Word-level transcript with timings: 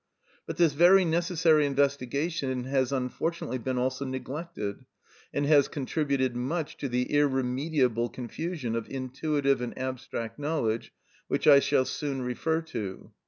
But 0.47 0.57
this 0.57 0.73
very 0.73 1.05
necessary 1.05 1.63
investigation 1.67 2.63
has 2.63 2.91
unfortunately 2.91 3.59
been 3.59 3.77
also 3.77 4.03
neglected, 4.03 4.83
and 5.31 5.45
has 5.45 5.67
contributed 5.67 6.35
much 6.35 6.75
to 6.77 6.89
the 6.89 7.03
irremediable 7.13 8.09
confusion 8.09 8.75
of 8.75 8.89
intuitive 8.89 9.61
and 9.61 9.77
abstract 9.77 10.39
knowledge 10.39 10.91
which 11.27 11.45
I 11.45 11.59
shall 11.59 11.85
soon 11.85 12.23
refer 12.23 12.61
to. 12.73 13.11